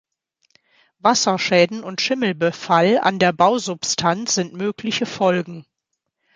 Wasserschäden 0.97 1.83
und 1.83 2.01
Schimmelbefall 2.01 2.97
an 2.97 3.19
der 3.19 3.33
Bausubstanz 3.33 4.33
sind 4.33 4.51
mögliche 4.53 5.05
Folgen. 5.05 5.63